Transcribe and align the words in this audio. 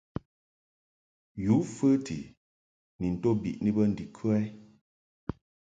Yǔ 1.45 1.55
fəti 1.75 2.17
ni 2.99 3.07
nto 3.15 3.29
biʼni 3.41 3.69
bə 3.75 3.83
ndikə 3.91 4.27
ɛ? 4.39 4.41